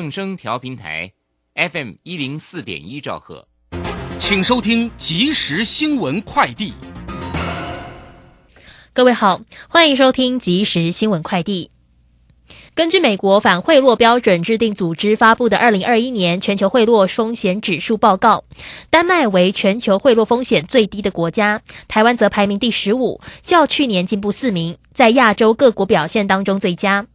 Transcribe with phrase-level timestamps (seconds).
[0.00, 1.12] 正声调频台
[1.54, 3.46] ，FM 一零四点一兆赫，
[4.16, 6.72] 请收听即时新闻快递。
[8.94, 11.70] 各位好，欢迎收听即时新闻快递。
[12.74, 18.44] 根据美国反贿赂标准制定组织发布的二零二一年全球贿赂风险指数报告，
[18.88, 27.06] 丹麦为全球贿赂风险最低的国家，台湾则排名第十五，较去年进步四名，在亚洲各国表现当中最佳。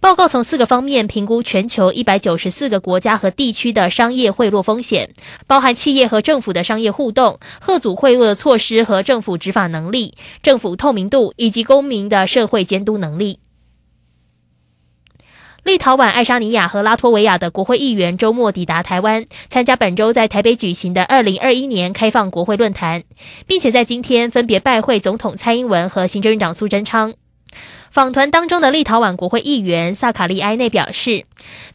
[0.00, 5.14] 报告从四个方面评估全球一百九十四个国家和地区的商业贿赂风险，
[5.46, 13.40] 包含企业和政府的商业互动、贺阻贿赂的措施和政府执法能力、政府透明度以及公民的社会监督能力。
[15.64, 23.02] 立陶宛、爱沙尼亚和拉脱维亚的国会议员周末抵达台湾，参加本周在台北举行的二零二一年开放国会论坛，
[23.48, 27.14] 并且在今天分别拜会总统蔡英文和行政院长苏贞昌。
[27.96, 31.24] 访团当中的立陶宛国会议员萨卡利埃内表示，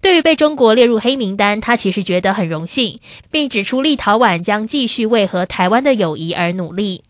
[0.01, 2.99] 对于被中国列入黑名单，他其实觉得很荣幸，
[3.31, 7.01] 并指出立陶宛将继续为和台湾的友谊而努力。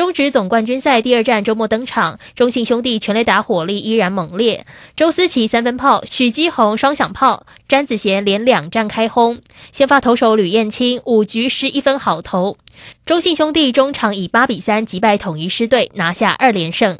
[0.00, 4.64] 中职总冠军赛第二战周末登场，中信兄弟全垒打火力依然猛烈。
[4.96, 9.42] 周思琪三分炮，许基宏双响炮，詹子贤连两战开轰。
[9.72, 12.56] 先发投手吕彦青五局失一分好投。
[13.04, 16.96] 中信兄弟中场以八比三击败统一狮队，拿下二连胜。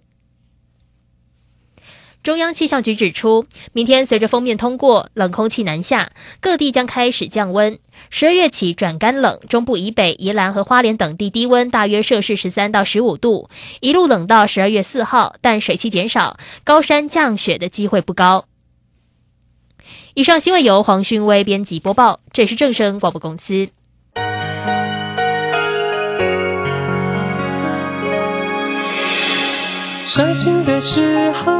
[2.22, 7.78] 中央气象局指出，明天随着封面通过，冷空气南下，各地将开始降温。
[8.10, 13.48] 十二月起转干冷，中部以北、宜兰和花莲等地低温大约摄氏十三到十五度，
[13.80, 18.44] 一路冷到十二月四号，但水汽减少，高山降雪的机会不高。
[20.12, 23.70] 以上新闻由黄勋威编辑播报，这是正声广播公司。
[30.06, 31.59] 伤心的时候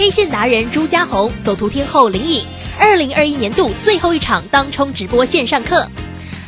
[0.00, 2.42] K 线达人朱家红，走图天后林颖，
[2.78, 5.86] 二零二一年度最后一场当冲直播线上课，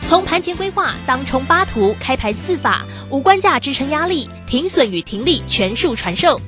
[0.06, 6.40] 从盘前规划、当冲八图、开盘四法、五关价支撑压力、停损与停利全数传授。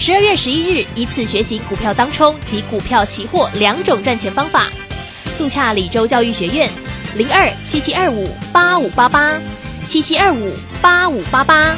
[0.00, 4.66] 十二月十一日，一次学习股票当冲及股票期货两种赚钱方法。
[5.32, 6.68] 速洽李州教育学院，
[7.14, 9.40] 零二七七二五八五八八
[9.86, 11.76] 七七二五八五八八。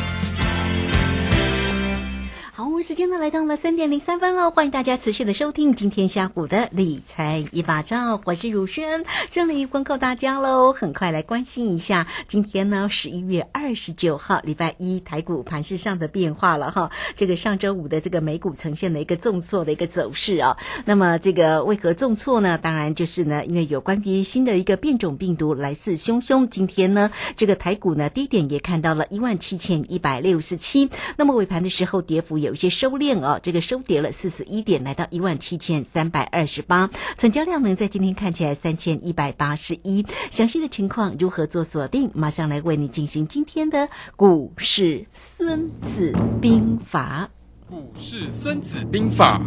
[2.84, 10.74] 时间呢来到了三点零三分喽，欢迎大家持续的收听今天下午的理财一把照，我是汝轩，这里关靠大家喽。
[10.74, 16.90] 很快来关心一下今天呢十一月二十九号礼拜一台股盘市上的变化了哈。
[17.16, 20.58] 这个上周五的这个美股呈现了一个重挫的一个走势啊。
[20.84, 22.58] 那么这个为何重挫呢？
[22.58, 26.46] 当然就是呢，因为有关于新的一个变种病毒来势汹汹。
[26.50, 40.04] 今天呢，这个台股呢低点也看到了一万七千一百六十七，那么尾盘的时候跌幅有一些收敛哦，这个收跌了四十一点，来到一万七千三百二十八，成交量呢在今天看起来三千一百八十一。
[40.30, 42.10] 详细的情况如何做锁定？
[42.14, 47.30] 马上来为你进行今天的股市孙子兵法。
[47.70, 49.40] 股市孙子兵法，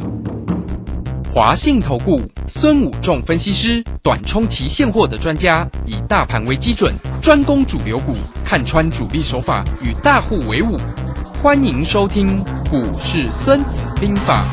[1.32, 10.78] 华信投顾孙武仲分析师，短冲期现货的专家，以大盘为基准，专攻主流股，看穿主力手法，与大户为伍。
[11.48, 14.44] 欢迎收听股市孙子兵法。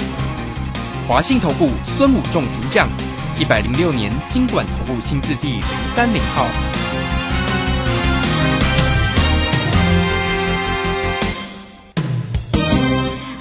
[1.09, 2.89] 华信投顾孙武仲主讲，
[3.37, 5.63] 一百零六年经管投顾新字第零
[5.93, 6.84] 三零号。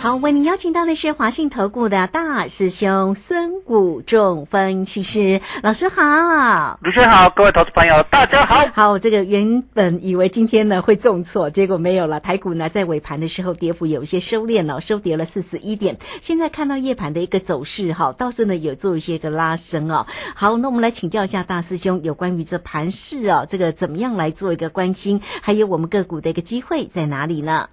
[0.04, 6.78] 好，好，为您邀请到的是华信投顾的大师兄孙谷仲分析师老师好。
[6.82, 8.68] 卢轩好，各位投资朋友大家好。
[8.74, 12.20] 好，这个原本以为今天呢会重挫，结果没有了。
[12.20, 15.98] 台股呢在尾盘的时候跌幅有一些收敛了，收跌了四十一点。
[16.20, 20.06] 现在看到夜盘的一个走势，哈，倒是呢有做一些个拉升哦。
[20.36, 27.70] 好，那我们来请教一下大师兄，有关于这盘势啊，这个怎么样来做一个关心，还有我们个股的一个机会在哪里呢？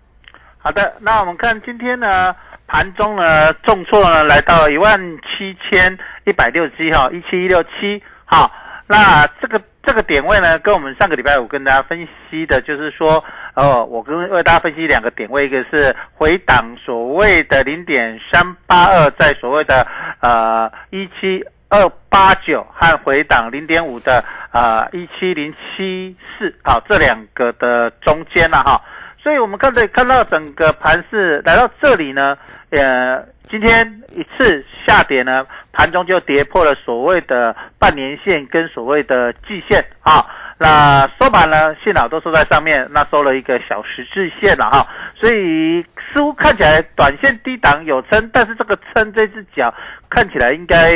[0.63, 2.37] 好的，那我们看今天呢，
[2.67, 8.53] 盘中呢重挫呢来到一万七千一百六十七哈，一七一六七好，
[8.87, 13.25] 那这个这个点位呢，跟我们上个礼拜五跟大家分析的，就是说，
[13.55, 19.87] 哦，我跟为大家分析两个点位，一个是回档所谓的零点三八二，在所谓的
[20.21, 28.79] 呃一七二八九和回档零点五的啊一七零七四，好，这两个的中间了哈。
[29.23, 32.37] 所以我们看到看到整个盘势来到这里呢，
[32.71, 40.25] 呃，今天一次下跌呢，盘中就跌破了所谓的半年线跟所谓的季线啊。
[40.59, 44.87] 那收盘呢，幸好都收在上面，那收了一个小十字线了哈。
[45.15, 49.73] 所以似乎看起来短线低档有撑，但是这个撑这只脚
[50.09, 50.95] 看起来应该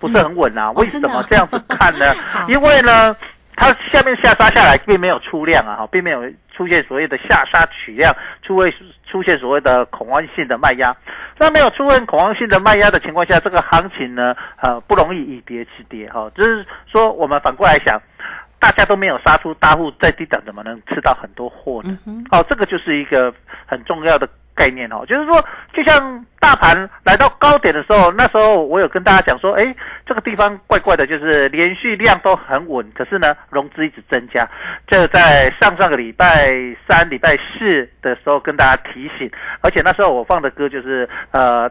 [0.00, 0.72] 不是很稳啊。
[0.72, 2.12] 为什么这样子看呢？
[2.48, 3.14] 因为呢。
[3.54, 6.22] 它下面下杀下来，并没有出量啊，哈，并没有
[6.54, 8.72] 出现所谓的下杀取量，出位
[9.10, 10.94] 出现所谓的恐慌性的卖压。
[11.38, 18.00] 那没有出现恐慌性的卖压的情况下，这个行情呢，呃，不容易以跌止跌，哈，就是说我们反过来想，
[18.60, 21.98] 大家都没有杀出大户，在低档怎么能吃到很多货呢？
[22.30, 23.32] 哦，这个就是一个
[23.66, 24.28] 很重要的。
[24.54, 29.74] 概念哦，就是说，就像大盘来到高点的时候，那时候我有跟大家讲说，哎，
[30.06, 34.48] 这个地方怪怪的，就是连续量都很稳，可是呢，融资一直增加。
[34.86, 36.52] 这在上上个礼拜
[36.88, 41.68] 三、礼拜四的时候跟大家提醒，而且那时候我放的歌就是呃，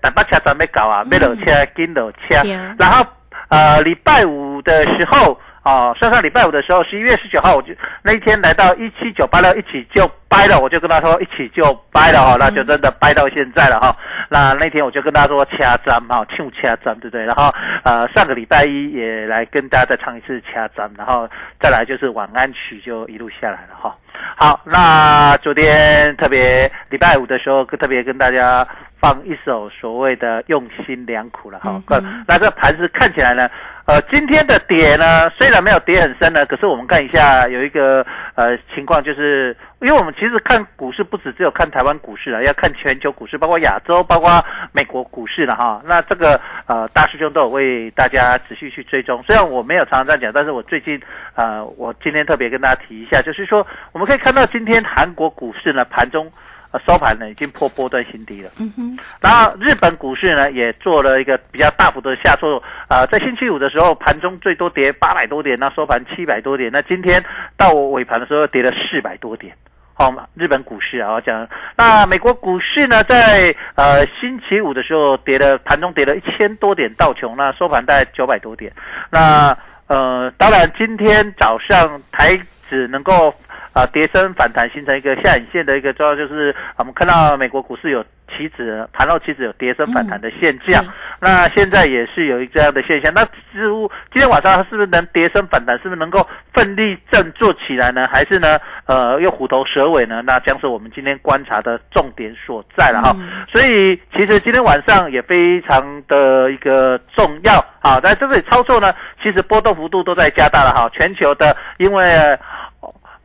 [0.00, 1.44] 打把车准备搞啊，没落车
[1.74, 2.42] 跟落车，
[2.78, 3.04] 然后
[3.48, 5.38] 呃，礼拜五的时候。
[5.70, 7.72] 哦，上上礼拜五的时候，十一月十九号，我就
[8.02, 13.94] 那一天来到一七九八六，一起就掰了，我就跟他说一起就掰了哈，那就真的掰到现在了哈。
[14.28, 17.24] 那那天我就跟他说掐针哈，就掐针对不对？
[17.24, 21.28] 然后呃，上个礼拜一也来跟大家再唱一次掐针，然后
[21.60, 23.94] 再来就是晚安曲就一路下来了哈。
[24.36, 28.66] 好，那昨天特别礼拜五的时候，特别跟大家
[29.00, 31.82] 放一首所谓的用心良苦了哈。
[32.28, 33.48] 那这盘子看起来呢？
[33.86, 38.06] 呃，今天的跌呢，虽然没有跌很深呢，可是我们看一下有一个
[38.36, 45.82] 呃情况，就是因为我们其实看股市不止只有看台湾股市了，要看全球股市，包括亚洲，包括美国股市了哈。
[45.84, 49.20] 那这个呃大师兄都有为大家持续去追踪。
[49.26, 51.00] 虽然我没有常常这样讲，但是我最近
[51.34, 56.30] 呃，我今天特别跟大家提一下，就是说我们可以看到今天韩国股市呢盘中。
[56.72, 58.50] 呃，收盘呢已经破波段新低了。
[58.60, 58.96] 嗯哼。
[59.20, 62.62] 然后日本股市呢也做了一个比较大幅的下挫。
[62.86, 66.70] 啊，在星期五的时候，盘中最多跌八百多点，那收盘七百多点。
[66.72, 67.20] 那今天
[67.56, 69.52] 到尾盘的时候跌了四百多点。
[69.94, 71.48] 好嘛，日本股市啊，我讲。
[71.76, 78.72] 那美国股市呢，在呃星期五的时候跌了，盘中跌了一千多点到穷，那收盘大概九百多点。
[79.10, 79.56] 那
[79.88, 82.38] 呃，当然今天早上台
[82.68, 83.34] 指能够。
[83.72, 88.02] 啊，跌升反弹形成一个下影线的一个状况，就是我们看到美国股市有
[88.36, 90.82] 期指盘后期指有跌升反弹的现象，
[91.20, 93.12] 那现在也是有一这样的现象。
[93.14, 95.76] 那似乎今天晚上它是不是能跌升反弹？
[95.78, 98.08] 是不是能够奋力振作起来呢？
[98.10, 98.58] 还是呢？
[98.86, 100.20] 呃，又虎头蛇尾呢？
[100.24, 103.14] 那将是我们今天观察的重点所在了哈。
[103.52, 110.90] 所以其实今天晚上也非常的一个重要啊，在这里操作呢，其实波动幅度都在加大了哈。
[110.92, 112.36] 全球的因为。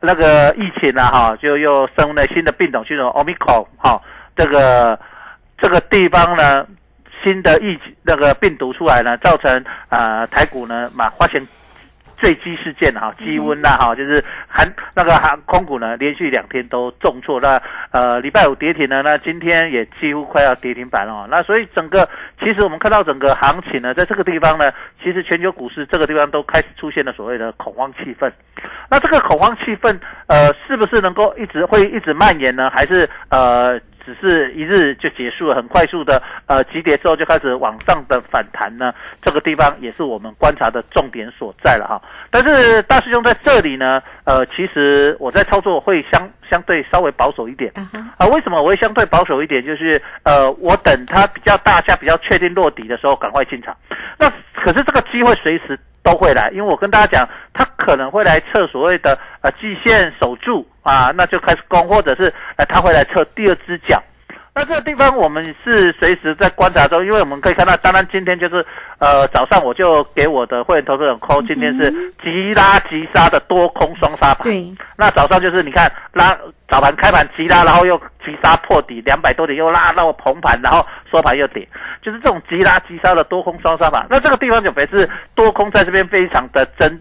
[0.06, 4.00] 那个疫情呢，哈，就又生了新的病种，就是 Omicron 哈，
[4.36, 4.98] 这个
[5.58, 6.64] 这个地方呢，
[7.24, 11.46] 新的疫那个病毒出来呢，造成啊台股呢，嘛发生。
[12.16, 17.40] 坠机事件哈，低温呐哈，就是航那个航空股呢，连续两天都重挫。
[17.40, 21.26] 那呃，礼拜五跌停呢，那今天也几乎快要跌停板了。
[21.30, 22.08] 那所以整个
[22.40, 28.30] 其实我们看到整个行情呢，在这个地方呢，其实全球股市这个地方都开始出现了所谓的恐慌气氛。
[28.90, 32.70] 那这个恐慌气氛呃，是不是能够一直会一直蔓延呢？
[32.70, 33.80] 还是呃？
[34.06, 38.94] 只是一日就结束了，很快速的，呃，急跌之后就开始往上的反弹呢。
[39.20, 42.00] 这个地方也是我们观察的重点所在了哈。
[42.30, 47.72] 但是大师兄在这里呢，呃，其实我在操作会相相对稍微保守一点
[48.18, 48.26] 啊。
[48.26, 49.64] 为什么我会相对保守一点？
[49.64, 53.76] 就是呃，我等它比较大下、比较确定落底的时候，赶快进场。
[54.18, 55.78] 那可是这个机会随时。
[56.06, 64.00] 都会来，因为我跟大家讲，他可能会来测所谓的呃季线守住啊，那就开始攻，或者是呃他会来测第二只脚。
[64.56, 68.64] 那这个地方我们是随时在观察中，因为我们可以看到，当然今天就是
[68.98, 71.90] 呃早上我就给我的会员投资人扣，今天是
[72.24, 74.44] 急拉急杀的多空双杀盘。
[74.44, 76.34] 对，那早上就是你看拉
[76.70, 81.68] 早盘开盘急拉，然后又急杀破底两百多点，又拉到膨盘，然后收盘又跌，
[82.02, 84.06] 就是这种急拉急杀的多空双杀盘。
[84.08, 86.98] 那这个地方就表示多空在这边非常的争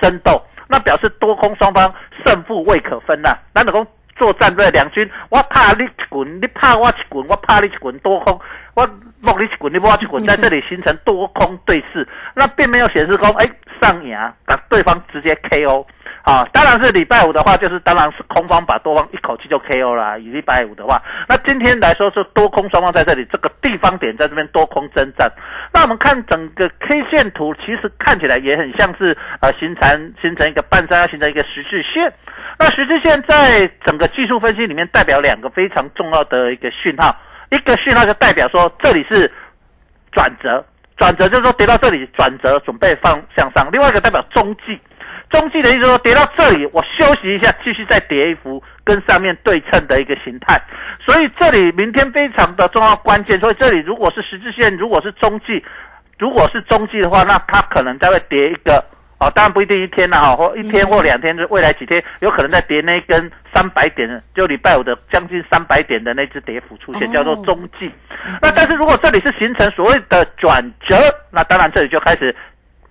[0.00, 1.94] 争斗，那表示多空双方
[2.24, 8.40] 胜负未可分呐、那能够作战这两军，我怕你一滚，你怕我一滚，我怕你一滚，多空，
[8.74, 8.88] 我
[9.20, 13.48] 摸你一滚，你摸我一滚， 在这里形成多空对峙，那并没有显示说，哎，
[13.80, 15.86] 上扬把对方直接 KO。
[16.24, 20.16] 啊，当然是礼拜五的话，就是当然是空方把多方一口气就 KO 啦。
[20.16, 25.30] 以礼拜五的话，那今天来说是多空双方在这里这个地方点在这边多空征战。
[25.70, 32.10] 那我们看整个 K 线图，其实看起来也很像是呃形成形成一个半山腰，形成一个十字线。
[32.58, 37.14] 那十字线在整个技术分析里面代表两个非常重要的一个讯号，
[37.50, 39.30] 一个讯号就代表说这里是
[40.10, 40.64] 转折，
[40.96, 44.80] 转折就是说跌到这里转折准备放向上，另外一个代表中继。
[45.34, 50.60] 中继的意思说，跌到这里，我休息一下，继续再跌一幅跟上面对称的一个形态。
[51.04, 53.38] 所以这里明天非常的重要关键。
[53.40, 55.60] 所以这里如果是十字线，如果是中继，
[56.20, 58.78] 如果是中继的话，那它可能再会跌一个
[59.18, 67.90] 哦，当然不一定一天了哈，或一天或两天，就未来几天有可能再跌那一根三百点，就礼拜五的将近三百点的那只跌幅出现，叫做中继。
[68.40, 70.96] 那但是如果这里是形成所谓的转折，
[71.32, 72.32] 那当然这里就开始。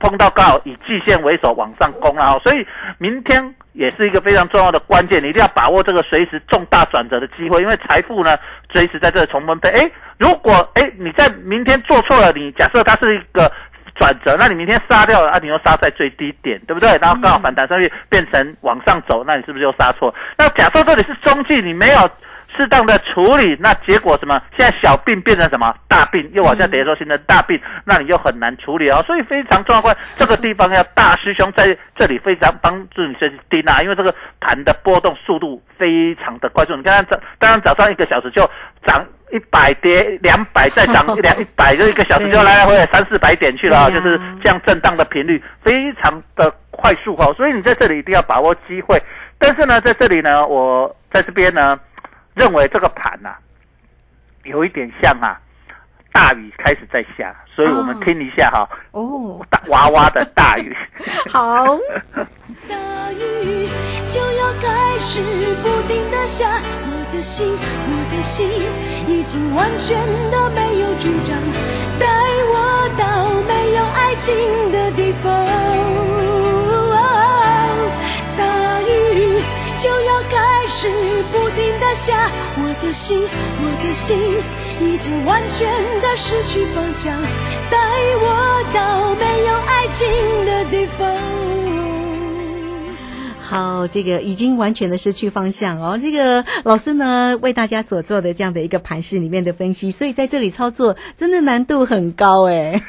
[0.03, 2.67] 碰到刚好以季线为首往上攻了哈，所以
[2.97, 8.37] 明天也是一个非常重要的关键，你一定要把握这个随时重大转折的机会，因为财富呢
[8.73, 9.69] 随时在这重分配。
[9.69, 13.49] 哎，如果哎你在明天做错了，你假设它是一个
[13.95, 16.89] 转折，那你明天杀掉了，啊你又杀在最低点，对不对？
[17.01, 20.13] 然后刚好反弹上去变成往上走，那你是不是又杀错？
[20.37, 22.09] 那假设这里是中继，你没有。
[22.55, 24.39] 适当的处理，那结果什么？
[24.57, 29.03] 现在小病变成什么大病，又往下跌，说形成大病，那你就很难处理哦。
[29.05, 36.75] 所以非常重要，这个地方要大师兄在这里非常帮助你去盯啊，因为这个盘的波动速度非常的快速。
[36.75, 38.49] 你看看早，当然早上一个小时就
[38.85, 47.25] 涨一百，跌两百，再涨一两一百，就一个小时就来来回回三四百点去了啊，就是这样震荡的频率非常的快速哈。
[47.33, 49.01] 所以你在这里一定要把握机会。
[49.39, 51.79] 但是呢，在这里呢，我在这边呢。
[52.35, 53.35] 认为这个盘呐、
[54.43, 55.39] 有一点像啊，
[56.11, 60.75] 大雨开始在下，所以我们听一下哈、哦，大娃娃的大雨。
[61.29, 61.77] 好，
[62.67, 63.67] 大雨
[64.07, 65.21] 就要开始
[65.61, 68.47] 不停的下，我的心，我的心
[69.07, 69.97] 已经完全
[70.31, 71.37] 的没有主张，
[71.99, 72.07] 带
[72.51, 74.35] 我到没有爱情
[74.71, 75.31] 的地方。
[78.37, 79.41] 大雨
[79.77, 80.87] 就要开始
[81.93, 84.17] 下，我的心，我的心
[84.79, 85.69] 已经完全
[86.01, 87.13] 的失去方向，
[87.69, 87.77] 带
[88.19, 90.07] 我到没有爱情
[90.45, 91.42] 的地方。
[93.53, 95.99] 好，这个已经完全的失去方向哦。
[96.01, 102.81] 这个老师呢为大家所做的这样的一个盘势里面的分析，所以在这里操作真的难度很高哎。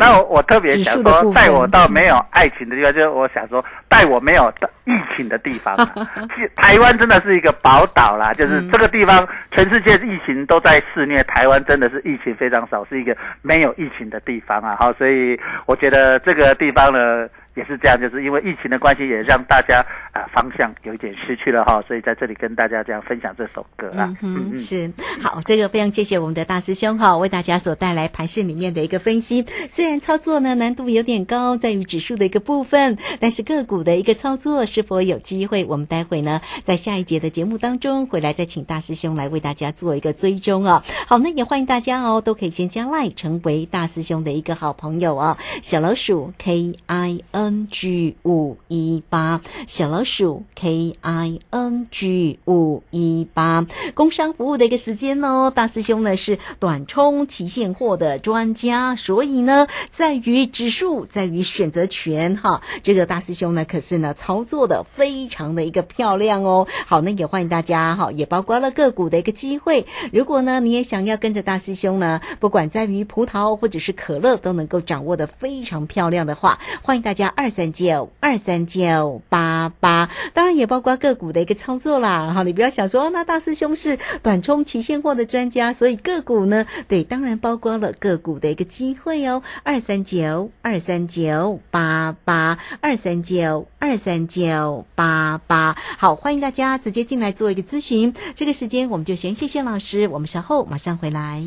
[0.00, 5.76] 那我我特别想说，带我到没有爱情的地方，就是我想说，带我没有到疫情的地方。
[6.34, 14.74] 其台湾真的是一个宝岛啦，就是这个地方，全世界疫情都在肆虐，台湾真的是疫情非常少，是一个没有疫情的地方啊。
[14.80, 17.28] 好，所以我觉得这个地方呢。
[17.54, 19.84] 也是这样，就是因为疫情的关系，也让大家
[20.14, 24.16] 啊、方向有一点失去了哈，所以在这里跟大家这样分享这首歌啊。
[24.22, 29.44] 嗯嗯，是好，这个非常谢谢我们的大师兄哈，为大家所带来盘市里面的一个分析。
[29.68, 40.84] 虽然操作呢难度有点高，在于指数的一个部分，但是个股的一个操作是否有机会，我们待会呢在下一节的节目当中回来再请大师兄来为大家做一个追踪啊。
[41.08, 45.36] 好，那也欢迎大家哦，都可以先加 line 成为大师兄的一个好朋友哦。
[45.60, 55.50] 小老鼠 K I N G 五一八，小老鼠 K I N G 五一八，工商服务的一个时间哦。
[55.54, 62.62] 大师兄呢是短冲期现货的专家，所以呢，在于指数，在于选择权哈。
[62.82, 66.66] 这个大师兄呢可是呢操作的非常的一个漂亮哦。
[66.86, 69.86] 好，那也欢迎大家哈，也包括了个股的一个机会。
[70.12, 79.93] 如果呢你也想要跟着大师兄呢，不管在于葡萄或者是可乐都能够掌握的非常漂亮的话，欢迎大家二三九二三九八八
[80.32, 82.32] 当然也包括个股的一个操作啦。
[82.34, 89.42] 哈，你不要想说，那大师兄是短冲期现货的专家，所以个股呢，对，当然包括了个股的一个机会哦。
[89.62, 98.14] 二三九二三九八八二三九二三九八八，好，欢迎大家直接进来做一个咨询。
[98.34, 101.42] 这个时间我们就先谢谢老师，我们稍后马上回来。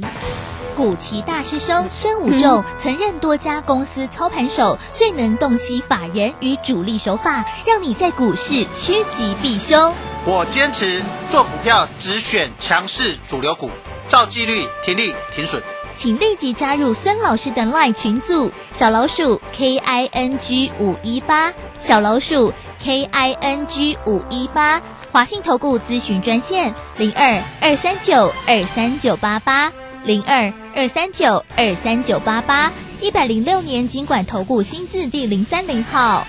[0.75, 9.93] 古奇大师兄孙武仲曾任多家公司操盘手，最能洞悉法人与主力手法，让你在股市趋吉避凶。
[10.23, 13.69] 我坚持做股票只选强势主流股，
[14.07, 15.61] 照纪律停利停损。
[15.95, 24.79] 请立即加入孙老师的 LINE 群组，小老鼠 K I N G 五一八，小老鼠 K I N G 五一八，
[25.11, 36.27] 华信投顾咨询专线零二二三九二三九八八零二二三九二三九八八，一百零六年经管投顾新字第零三零号。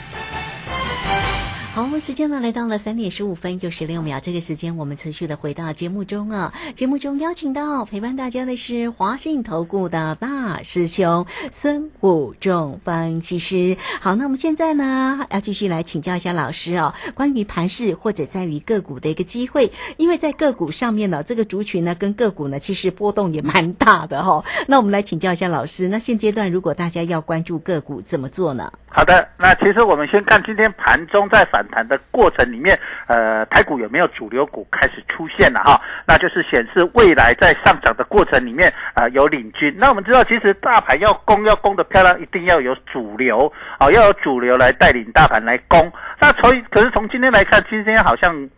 [1.78, 6.52] 好，时间呢来到了三点十五分又十六秒，这个时间我们持续的回到节目中啊。
[6.75, 13.76] 节目中邀请到陪伴大家的是华信投顾的大师兄孙武仲分析师。
[14.00, 28.73] 好，那我们现在呢要继续来请教一下老师哦，关于盘市或者在于个股的一个机会，因为在个股上面呢，这个族群呢跟个股呢其实波动也蛮大的哈、那我们来请教一下老师，那现阶段如果大家要关注个股，怎么做呢？
[28.88, 35.80] 好的，那其实我们先看今天盘中在反弹的过程里面，呃，台股有没有主流股开始出现了哈？
[36.06, 39.75] 那就是显示未来在上涨的过程里面，呃，有领军。
[39.78, 45.90] 那我们知道，其实大盘要攻要攻的漂亮，一定要有主流啊、要有主流来带领大盘来攻。
[46.20, 48.48] 那从可是从今天来看，今天好像。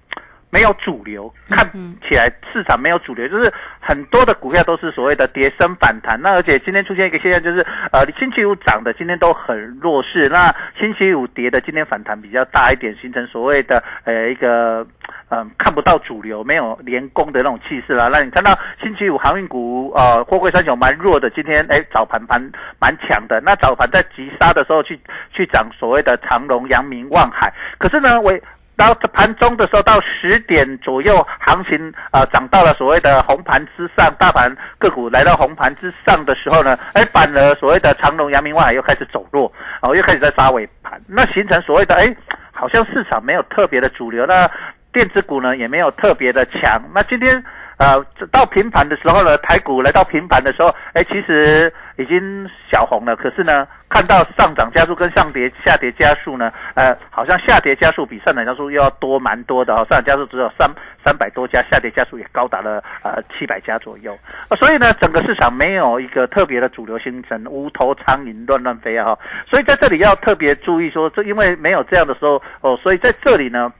[0.50, 1.64] 没有主流，看
[2.08, 6.20] 起来市场没有主流，就是很多的股票都是所谓的跌升反弹。
[6.20, 14.86] 那而且今天出现一个现象，就是呃星期五涨的今天都很弱势，那星期五跌的今天反弹比较大一点，形成所谓的呃一个
[15.32, 18.08] 嗯、看不到主流，没有连攻的那种气势啦。
[18.08, 18.52] 那你看到
[18.82, 22.42] 星期五航运股呃货柜三雄蛮弱的，今天哎早盘盘
[22.80, 24.98] 蛮强的，那早盘在急杀的时候去
[25.32, 28.42] 去涨所谓的长隆、阳明、望海，可是呢为
[28.80, 42.16] 到盘中的时候，到十点左右，行情呃涨到了所谓的红盘之上，大盘个股来到红盘之上的时候呢，哎，反而所谓的长隆、阳明、万海又开始走弱，哦，又开始在杀尾盘，那形成所谓的哎，
[42.52, 44.50] 好像市场没有特别的主流，那
[44.94, 47.44] 电子股呢也没有特别的强，那今天。
[47.80, 47.98] 呃，
[48.30, 53.16] 到平盘的时候呢，台股来到平盘的时候，哎，其实已经小红了。
[53.16, 59.86] 可是呢，看到上涨加速跟上跌下跌加速呢，呃，好像下跌加速比上涨加速又要多蛮多的哦。
[59.88, 60.68] 上涨加速只有三
[61.02, 64.14] 三百多家，下跌加速也高达了呃七百家左右。
[64.50, 69.18] 呃所以呢，整个市场没有一个特别的主流形成，无头苍蝇乱乱飞啊、哈。
[69.48, 73.72] 所以在这里要特别注意说，这因为没有这样的时候哦，所以在这里呢。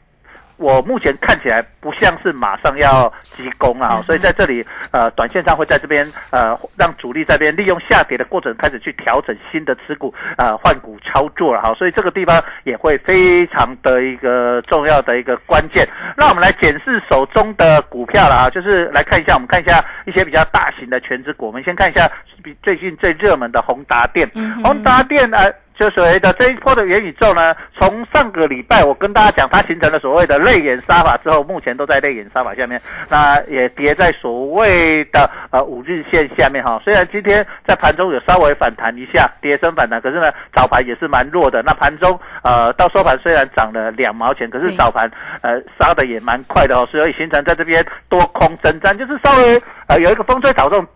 [0.61, 15.89] 我目前看起来不像是马上要急攻啊，所以在这里呃，短线上会在这边呃，让主力这边利用下跌的过程开始去调整新的持股呃换股操作了哈，所以这个地方也会非常的一个重要的一个关键。
[16.15, 22.07] 那我们来检视手中的股票了啊，就是来看一下，我们看一下一些比较大型的全职股，我们先看一下
[22.41, 24.29] 比最近最热门的宏达电，
[24.65, 25.53] 宏达电呃。
[25.81, 36.79] 就所谓的这一波的元宇宙呢，从上个礼拜我跟大家讲，它形成了所谓的泪眼杀法之后，目前都在泪眼杀法下面，那也跌在所谓的呃五日线下面哈。
[36.85, 41.63] 虽然今天在盘中有稍微反弹一下，跌升反弹，可是呢早盘也是蛮弱的。
[41.63, 50.87] 那盘中呃到收盘虽然涨了两毛钱，可是早盘呃杀的也蛮快的哦，所以形成在这边多空争战，就是稍微呃有一个风吹草动，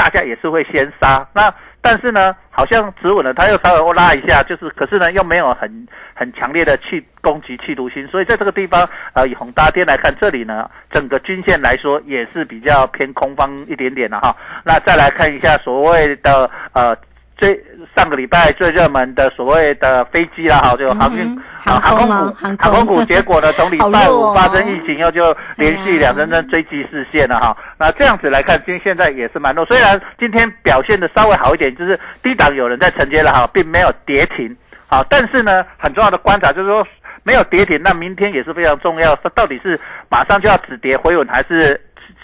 [0.00, 1.52] 大家也是会先杀那。
[1.82, 14.34] 但是呢，好像止稳了，它又稍微拉一下，就是，可是呢，又没有很很强烈的去攻击企图心，所以在这个地方，呃，以宏大电来看，这里呢，整个均线来说也是比较偏空方一点点的哈。
[14.62, 16.96] 那再来看一下所谓的呃。
[17.40, 17.58] 最
[17.96, 21.26] 上个礼拜最热门的所谓的飞机啦，哈，就航运、
[21.64, 27.56] 啊航空股、航空股， 结果呢，从礼拜五发生疫情以后，就连续两根针追击视线了哈。
[27.78, 34.54] 那这样子来看，今现在也是蛮弱，虽然今天表现的稍微好一点，就是低档有人在承接了哈，并没有跌停，
[34.86, 36.86] 好，但是呢，很重要的观察就是说。
[37.22, 39.14] 没有跌停，那明天也是非常重要。
[39.16, 41.78] 它到底是马上就要止跌回稳，还是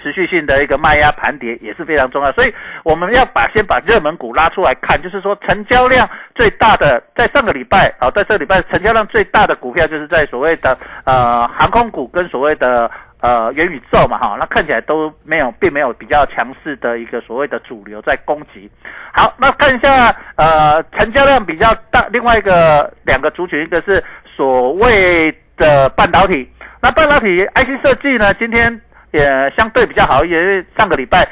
[0.07, 2.31] 持续性的一个卖压盘跌，也是非常重要。
[2.33, 12.89] 所以我们要把先把热门股拉出来看，就是说成交量最大的，在上个礼拜啊，在这个礼拜成交量最大的股票，就是在所谓的呃航空股跟所谓的。
[13.19, 18.71] 呃，元宇宙嘛，哈，那看起来都没有，并没有比较强势的一个所谓的主流在攻击。
[19.11, 24.05] 好，那看一下，呃，成交量比较大，另外一个两个族群，一个是
[24.37, 26.47] 所谓的半导体。
[26.83, 28.81] 那半导体 IC 设计呢，今天
[29.13, 31.27] 也相对比较好一点，因为上个礼拜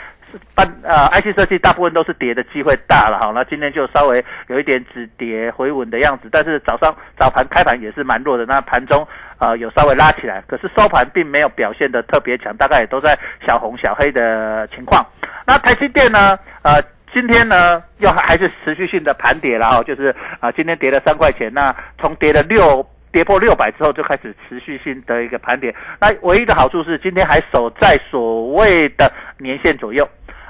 [0.55, 3.33] 半呃 IC 设计大部分都是跌的机会大了哈。
[3.35, 9.07] 那今天就稍微有一点止跌回稳的样子，但是早上早盘开盘也是蛮弱的，那盘中
[9.39, 15.05] 呃有稍微拉起来，可是收盘并没有表现的特别强，大概也都在小红小黑的情况。
[15.47, 16.83] 那台积电呢，呃。
[17.13, 22.85] 今天呢，又还是持续性的盘跌了哈，就是啊，今天跌了三块钱，那从跌了六
[23.15, 25.73] 跌破六百之后，就开始持续性的一个盘跌。
[26.01, 30.07] 那唯一的好处是今天还守在所谓的年线左右。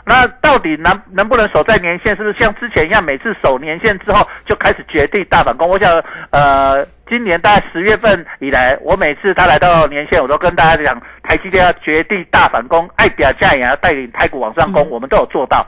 [0.07, 2.17] 那到底能能不能守在年线？
[2.17, 5.69] 是不是像之前一样，每次守年线之后就开始绝地大反攻？
[5.69, 15.67] 我想，呃，今年大概十月份以来，我每次他来到年线，我都跟大家讲，台积电要绝地大反攻，爱表价也要带领台股往上攻，我们都有做到。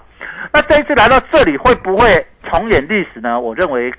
[0.52, 3.40] 那这一次来到这里会不会重演历史呢？
[3.40, 3.92] 我认为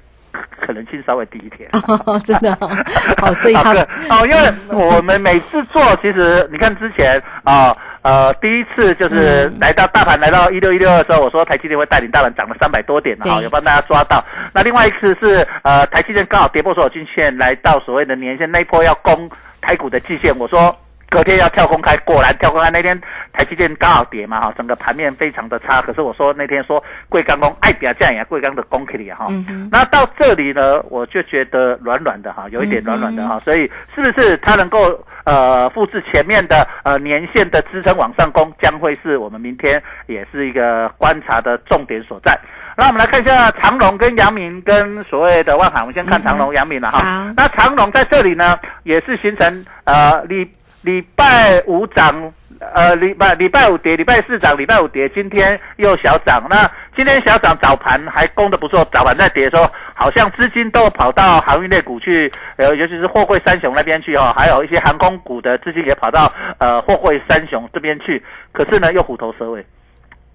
[0.59, 1.69] 可能性稍微低一点。
[2.25, 2.55] 真的
[3.19, 3.73] 好，所以他
[4.09, 14.23] 哦， 因为我们每次做，其实你看之前啊呃，第一次就是来到大盘来到一六一六的时候，我说台积电会带领大盘涨了三百多点啊，有帮大家抓到。
[14.53, 19.29] 那另外一次是呃台积电刚好跌破所有均线，来到所谓的年线那一波要攻
[19.61, 20.75] 台股的季线，我说。
[21.09, 22.99] 隔天要跳空开，果然跳空开那天
[23.31, 25.81] 台积电刚好跌嘛哈，整个盘面非常的差。
[25.81, 29.27] 可是我说那天说贵钢工爱表这样贵钢的工可以哈，
[29.71, 42.37] 那到这里呢，我就觉得软软的哈，有一点软软的哈，所以是不是它能够呃复制前面的呃年线的支撑往上攻，将会是我们明天也是一个观察的重点所在。
[42.75, 47.33] 那我们来看一下长隆跟阳明跟所谓的万海，我们先看长隆、阳明了哈。
[47.35, 50.45] 那长隆在这里呢，也是形成呃你。
[50.81, 52.31] 礼拜五涨，
[52.73, 56.45] 呃，礼拜礼拜五跌，礼拜四涨，礼拜五跌，今天又小涨。
[56.49, 68.23] 那今天小涨，早盘还攻的不错，早盘在跌的时候，好像资金都跑到航运类股去，呃，尤其是货柜三雄那边去哦，还有一些航空股的资金也跑到呃货柜三雄这边去。
[68.53, 69.65] 可是呢，又虎头蛇尾，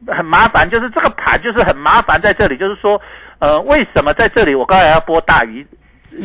[0.09, 3.00] 很麻烦，就是这个盘就是很麻烦，在这里就是说，
[3.38, 5.66] 呃，为什么在这里我刚才要播大鱼？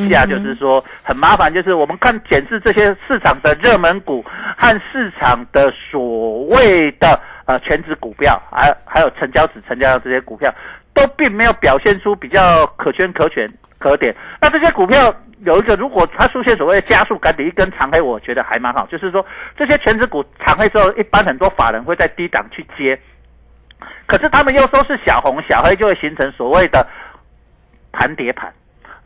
[0.10, 4.24] 下就是说很麻烦，就是我们看检视这些市场的热门股
[4.58, 10.54] 和市场的所谓的呃全值股票，还还有成交值成交的这些股票，
[10.94, 13.48] 都并没有表现出比较可圈可选
[13.78, 14.16] 可点。
[14.42, 15.14] 那这些股票
[15.46, 18.86] 有一个，如果它出现所谓的加速赶底一根长黑，我觉得还蛮好。
[18.88, 19.26] 就是说
[19.58, 23.00] 这些全值股长黑之后，一般很多法人会在低档去接，
[24.06, 26.86] 可是他们又说是小红小黑，就会形成所谓的
[27.92, 28.52] 盘跌盘。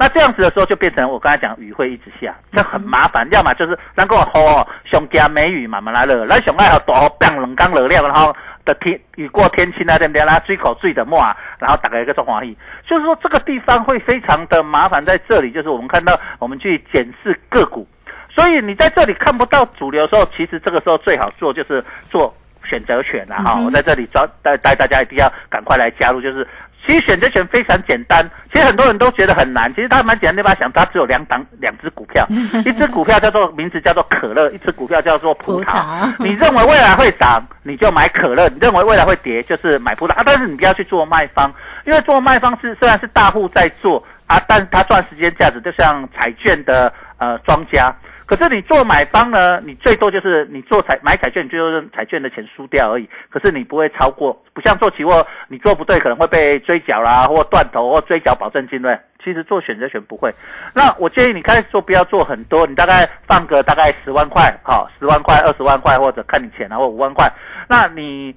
[0.01, 3.27] 那这样子的时候，就变成我刚才讲雨会一直下，这很麻烦。
[3.31, 8.35] 要么就是能够吼熊加梅雨慢慢来了，那熊爱好大变冷刚热量，然后
[8.65, 10.25] 的天雨过天晴啊，对不对？
[10.25, 12.57] 然后追口追的末啊，然后打开一个中华意，
[12.89, 15.05] 就是说这个地方会非常的麻烦。
[15.05, 17.87] 在这里，就是我们看到我们去检视个股，
[18.35, 23.61] 所以你在这里看不到主流的时候，其实这个时候最好做就是做选择权了哈。
[23.63, 26.47] 我在这里招带带大家一定要赶快来加入，就是。
[26.87, 30.37] 其实选择权非常简单，其实很多人都觉得很难，其实它蛮简单。
[30.37, 32.25] 你把它想，它只有两档 两只股票，
[32.65, 36.13] 一只股票叫做名字叫做可乐，一只股票叫做葡萄。
[36.17, 40.23] 你认为未来会涨，你就买可乐；你认为未来会跌，就是买葡萄啊。
[40.25, 41.53] 但是你不要去做卖方，
[41.85, 47.93] 因为做卖方是虽然是大户在做啊，但是他赚时间价值，就像彩券的呃庄家。
[48.31, 53.09] 可是你做买方呢，你最多就是你做彩买彩券，你最多是彩券的钱输掉而已。
[53.29, 58.97] 可是你不会超过，不像做期货，你做不对可能会被追缴啦，或断头，或追缴保证金对。
[59.21, 60.33] 其实做选择权不会。
[60.73, 67.29] 那我建议你开始做不要做很多，你大概放个大概十万块，好，十万块、二十万块，或者看你钱啊，或五万块。
[67.67, 68.33] 那你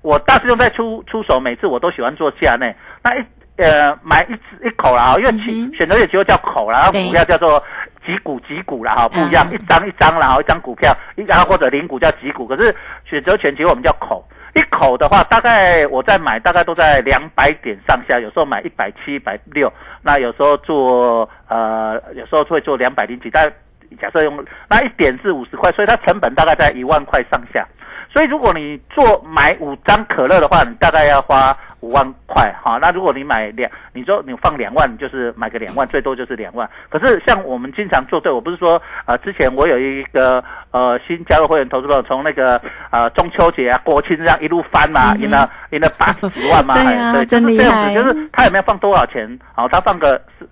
[0.00, 2.74] 我大师兄在出出手，每次我都喜欢做价内。
[3.02, 3.24] 那一
[3.58, 5.30] 呃买一只一口啦，因为
[5.76, 7.62] 选择权期货叫口啦，然后股票叫做。
[8.08, 19.70] 几股几股了哈，不一样，一张一张然后一张股票，一张或者零股叫几股，可是选择权其实我们叫口，一口的话大概我在买大概都在两百点上下，有时候买一百七、一百六，
[20.02, 23.52] 那有时候做呃有时候会做两百零几，但
[24.00, 27.66] 假设用那一点是五十块，所以它成本大概在一万块上下。
[28.10, 32.78] 所以如果你做买五张可乐的话，你大概要花五万块哈。
[32.80, 36.68] 那如果你买两，你说你放两万，就是买个两万，最多就是两万。
[36.88, 42.60] 可是像我们经常做对，我不是说啊，之前我有一个呃新加入会员投资朋友，从那个
[42.90, 49.38] 呃中秋节啊、国庆这样一路翻嘛，赢了赢了八十几万嘛， 对呀，就是这样子，就是他有没有放多少钱？
[49.54, 50.44] 好，他放个十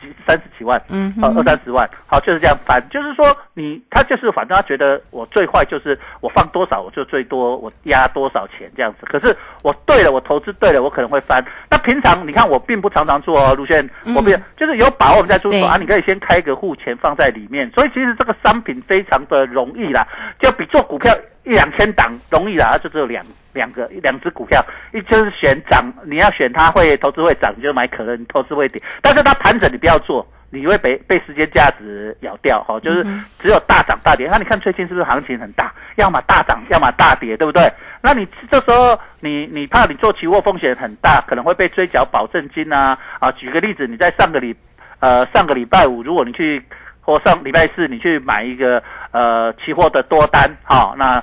[0.00, 11.44] 几三十几万，嗯二三十万，好就是这样翻，就是说你他就是反正他觉得我最坏就是我放多少我就最多我压多少钱这样子，可是我对了，我投资对了，我可能会翻。
[11.70, 20.06] 那平常你看我并不常常做哦，卢轩，嗯我并就是有把握我们在出手啊，你可以先开一个户钱放在里面，所以其实这个商品非常的容易啦，
[20.40, 30.26] 就比做股票一两千档容易啦，它就只有两两个两只股票，一就是选涨，你要选它会投资会涨，你就买可乐，你投资会跌，但是它盘整你不要做。
[30.52, 33.02] 你会被被时间价值咬掉哈，就是
[33.38, 34.28] 只有大涨大跌。
[34.30, 35.72] 那你看最近是不是行情很大？
[35.96, 37.72] 要么大涨，要么大跌，对不对？
[38.02, 43.32] 那你这时候你你怕你做期货风险很大，可能会被追缴保证金啊啊！
[43.32, 44.54] 举个例子，你在上个礼
[45.00, 46.62] 呃上个礼拜五，如果你去
[47.00, 51.22] 或上礼拜四你去买一个呃期货的多单，好、那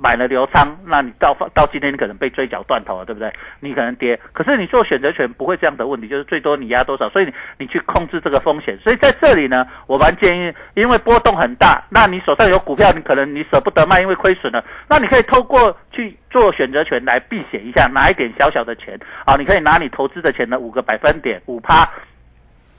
[0.00, 3.32] 买了流仓，那你到到今天你可能被追缴断头了，对不对？
[3.58, 8.78] 你可能跌，可是你做选择权不会这样的问题，就是最多你压多少，所以你你去控制这个风险。
[8.78, 21.84] 所以在这里呢，我蛮建议，因为波动很大，那你手上有股票，你可能你舍不得卖，因为亏损了，那你可以透过去做选择权来避险一下，拿一点小小的钱好，你可以拿你投资的钱的五个百分点，五趴。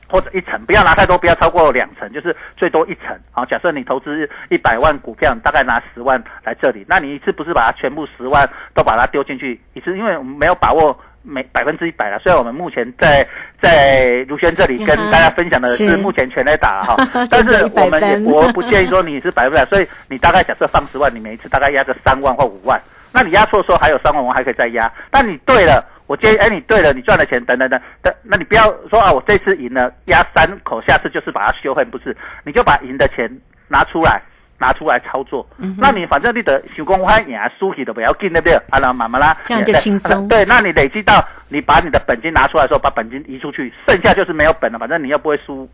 [0.10, 3.16] 或者一层，不要拿太多，不要超过两层，就是最多一层。
[3.32, 12.18] 好，假设你投资一百万股票，你大概拿十万来这里，那你一次不是把它全部十万都把它丢进去一次，因为我们没有把握每百分之一百了。
[12.20, 13.28] 虽然我们目前在
[13.62, 16.96] 在卢轩这里跟大家分享的是是目前全在打哈，
[17.30, 24.92] 但真的100是我们也我不建议说你是百分百，所以你大概假设放十万，你每一次大概压个三万或五万，那你压错的时候还有三万，我还可以再压。
[25.12, 25.86] 但你对了。
[26.10, 32.18] 我建议，哎，你对了，你赚了钱，等等等，等，那你不要说啊，我这次赢了，压三口，下次就是把它修恨，不是？
[32.44, 33.30] 你就把赢的钱
[33.68, 34.20] 拿出来，
[34.58, 35.48] 拿出来操作。
[35.60, 38.56] 嗯那你反正你的想公欢赢输起的不要紧，对不对？
[38.72, 45.70] 啊，那慢慢啦，这样就轻松对，那你累积到你把你的本金拿出来的时候，把本金移出去，剩下就是没有本了，反正你又不会输。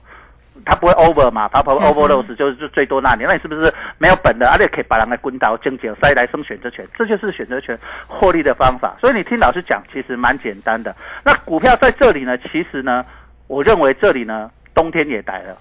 [0.65, 4.49] 它不会 over 嘛，它不会嗯 over loss 就是就最多那年，那你是不是没有本的？
[4.49, 8.95] 而且可以把人来滚倒、精简塞来生选择权，这就是选择权获利的方法。
[8.99, 10.95] 所以你听老师讲，其实蛮简单的。
[11.23, 13.06] 那股票在这里呢，其实呢，
[13.47, 15.56] 我认为这里呢，冬天也来了，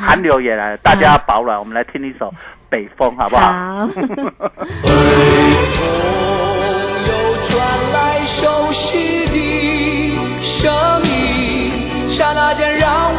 [0.00, 1.58] 寒流也来了，大家要保暖。
[1.58, 2.30] 我们来听一首
[2.68, 3.52] 《北风》，好不好？
[3.52, 3.86] 好，
[7.06, 7.12] 又
[7.42, 7.58] 传
[7.92, 13.13] 来熟悉的声音，刹那间让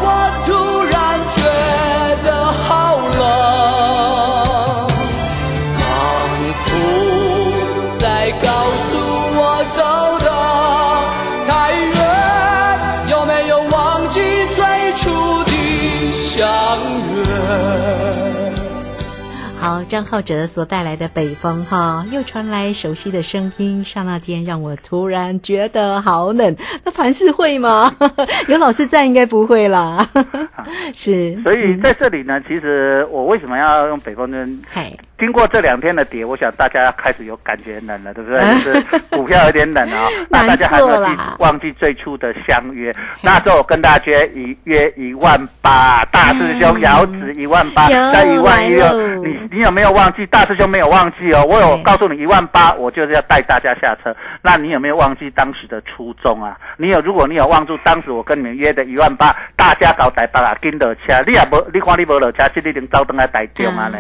[19.96, 26.54] 张浩哲所带来的北风哈，又传来熟悉的声音，刹那间让我突然觉得好冷。
[26.84, 27.96] 那盘是会吗？
[28.50, 30.06] 有老师在，应该不会啦。
[30.94, 34.46] 是，所以在这里呢，其实我为什么要用北风呢？
[35.26, 38.40] 嗨，经过这两天的跌，我想大家开始有感觉冷了，对不对？
[38.42, 42.94] 嗯就是股票有点冷啊、 那大家还没有忘记最初的相约？
[43.24, 48.76] 那时候我跟大家约一约一万八，大师兄遥指一万八，有在一万一
[49.26, 50.26] 你你有没有忘记？
[50.28, 54.16] 大师兄没有忘记哦，我有告诉你一万八，我就是要带大家下车。
[54.44, 56.56] 那你有没有忘记当时的初衷啊？
[56.78, 63.98] 你有，如果你有忘住当时我跟你们约的一万八，大家搞台北啊，跟落车，你也无，你看你无落车，这你能走登来台中啊呢？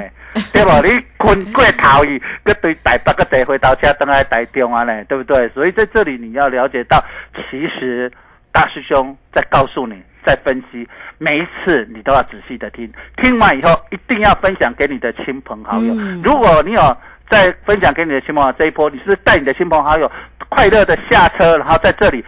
[0.54, 0.69] 对无？
[0.84, 5.04] 你困过头去，个对台北个坐回头车登来台中啊呢？
[5.06, 5.49] 对不对？
[5.56, 7.04] 所以在这里你要了解到，
[7.49, 8.12] 其实
[8.51, 15.95] 大师兄在告诉你，在分析，每一次你都要仔细的听，听完以后一定要分享给你的亲朋好友。
[15.97, 16.97] 嗯如果你有
[17.28, 20.12] 在分享给你的亲朋好友这一波，你是带你的亲朋好友
[20.47, 22.23] 快乐的下车，然后在这里。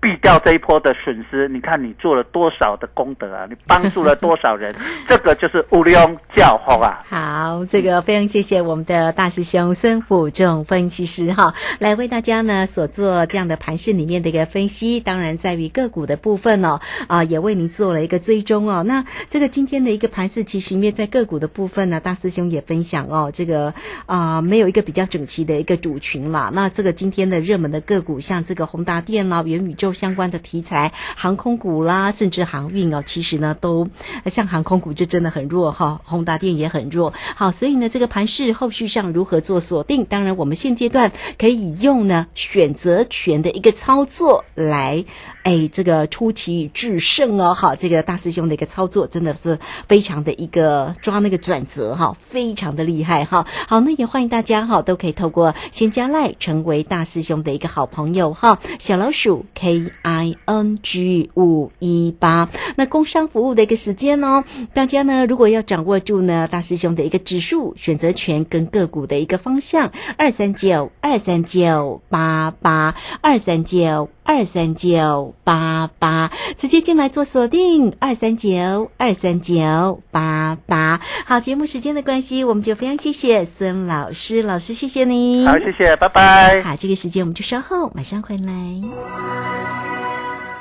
[0.00, 3.46] 避掉这一波的损失，你看你做了多少的功德啊！
[3.50, 4.74] 你帮助了多少人？
[5.08, 7.02] 这个就是无量教化啊！
[7.08, 15.00] 好，这个非常谢谢我们的大师兄孙虎仲分析师哈，来为大家呢所做这样的盘势里面的一个分析。
[15.00, 18.84] 当然，在于个股的部分哦，啊，也为您做了一个追踪哦。
[18.84, 23.74] 那这个今天的一个盘势，其实因为在个股的部分呢，大师兄也分享哦，这个
[24.06, 26.50] 啊、没有一个比较整齐的一个主群啦。
[26.54, 33.88] 那这个今天的热门的个股，像这个宏达电啦、元宇宙相关的题材、航空股啦，甚至航运哦，其实呢都
[34.26, 37.12] 像航空股就真的很弱哈，宏达电也很弱。
[37.36, 40.04] 好，所以呢，这个盘势后续上如何做锁定？
[40.04, 45.04] 当然，我们现阶段可以用呢选择权的一个操作来
[45.44, 53.46] 哎，这个出奇制胜哦，哈，这个大师兄的一个操作真的是非常的一个抓那个转折哈，非常的厉害哈。
[53.66, 58.58] 好，那也欢迎大家哈，都可以透过先加赖成为大师兄的一个好朋友哈。
[58.78, 74.10] 小老鼠 K I N G 五一八，那工商服务的一个时间哦，大家呢如果要掌握住呢大师兄的一个指数选择权跟个股的一个方向，二三九二三九八八二三九。
[74.28, 81.00] 二三九八八，直接进来做锁定，二三九二三九八八。
[81.24, 85.46] 好，节目时间的关系，我们就非常谢谢孙老师，老师谢谢你。
[85.46, 86.60] 好，谢谢，拜拜。
[86.62, 88.52] 好，这个时间我们就稍后马上回来。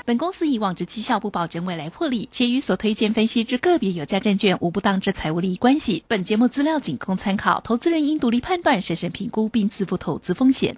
[0.06, 6.06] 本公司以往之绩效不保证未来获利，且与所推荐分析之个别有价证券无不当之财务利益关系。
[6.08, 10.78] 本节目资料仅供参考，投资人应独立判断、审慎评估并自负投资风险。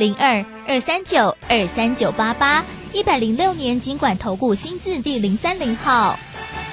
[0.00, 6.18] 零二二三九二三九八八，一百零六年尽管投顾新字第零三零号。